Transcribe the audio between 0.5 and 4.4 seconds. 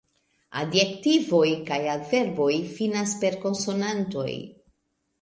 Adjektivoj kaj adverboj finas per konsonantoj.